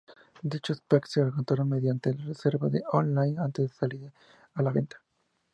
[0.51, 4.11] Dichos packs se agotaron mediante reserva on-line antes de salir
[4.55, 4.99] a la venta.